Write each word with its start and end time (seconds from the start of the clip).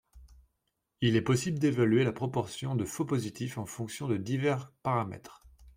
Il 1.01 1.15
est 1.15 1.21
possible 1.21 1.59
d'évaluer 1.59 2.03
la 2.03 2.11
proportion 2.11 2.73
de 2.73 2.85
faux-positifs 2.85 3.59
en 3.59 3.67
fonction 3.67 4.07
de 4.07 4.17
divers 4.17 4.71
paramètres. 4.81 5.45